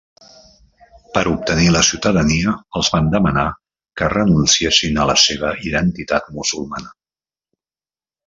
[1.17, 3.45] Per obtenir la ciutadania, els van demanar
[4.01, 6.93] que renunciessin a la seva identitat musulmana.